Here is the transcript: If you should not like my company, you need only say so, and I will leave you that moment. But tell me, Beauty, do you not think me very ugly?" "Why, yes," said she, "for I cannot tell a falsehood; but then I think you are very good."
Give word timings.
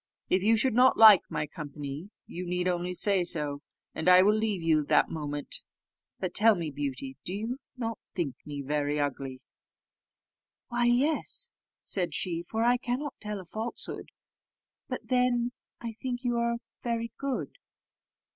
If 0.29 0.41
you 0.41 0.57
should 0.57 0.73
not 0.73 0.97
like 0.97 1.21
my 1.29 1.45
company, 1.45 2.09
you 2.25 2.43
need 2.47 2.67
only 2.67 2.95
say 2.95 3.23
so, 3.23 3.61
and 3.93 4.09
I 4.09 4.23
will 4.23 4.33
leave 4.33 4.63
you 4.63 4.83
that 4.85 5.11
moment. 5.11 5.57
But 6.19 6.33
tell 6.33 6.55
me, 6.55 6.71
Beauty, 6.71 7.17
do 7.23 7.35
you 7.35 7.59
not 7.77 7.99
think 8.15 8.33
me 8.43 8.63
very 8.63 8.99
ugly?" 8.99 9.41
"Why, 10.69 10.85
yes," 10.85 11.51
said 11.81 12.15
she, 12.15 12.41
"for 12.41 12.63
I 12.63 12.77
cannot 12.77 13.13
tell 13.19 13.39
a 13.39 13.45
falsehood; 13.45 14.09
but 14.87 15.01
then 15.07 15.51
I 15.79 15.91
think 15.91 16.23
you 16.23 16.35
are 16.37 16.57
very 16.81 17.11
good." 17.19 17.59